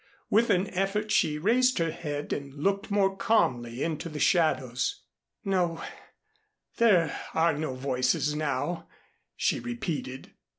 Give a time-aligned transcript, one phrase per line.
[0.31, 5.03] With an effort she raised her head and looked more calmly into the shadows.
[5.45, 5.83] "No,
[6.77, 8.87] there are no voices now,"
[9.35, 10.33] she repeated.